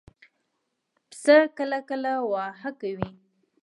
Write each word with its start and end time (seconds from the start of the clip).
پسه 1.09 1.35
کله 1.57 1.79
کله 1.89 2.11
واهه 2.31 2.69
کوي. 2.81 3.09